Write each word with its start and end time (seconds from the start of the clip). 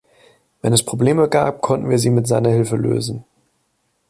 Wenn 0.63 0.73
es 0.73 0.83
Probleme 0.83 1.29
gab, 1.29 1.61
konnten 1.61 1.87
wir 1.87 1.99
sie 1.99 2.09
mit 2.09 2.25
seiner 2.25 2.49
Hilfe 2.49 2.75
lösen. 2.75 3.23